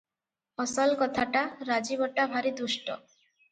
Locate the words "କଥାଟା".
1.01-1.45